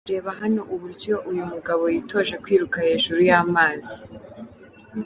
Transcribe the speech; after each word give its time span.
Reba 0.11 0.29
hano 0.41 0.61
uburyo 0.73 1.13
uyu 1.29 1.43
mugabo 1.51 1.83
yitoje 1.93 2.33
kwiruka 2.43 2.77
hejuru 2.87 3.19
y'amazi. 3.29 3.99